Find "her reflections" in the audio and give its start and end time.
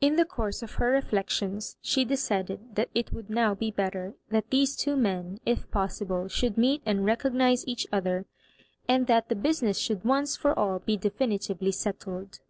0.82-1.76